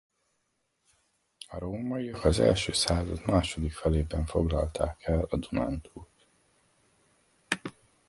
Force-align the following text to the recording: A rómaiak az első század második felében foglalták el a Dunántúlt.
A 1.47 1.57
rómaiak 1.59 2.23
az 2.25 2.39
első 2.39 2.71
század 2.71 3.21
második 3.25 3.71
felében 3.73 4.25
foglalták 4.25 5.03
el 5.03 5.25
a 5.29 5.37
Dunántúlt. 5.37 6.25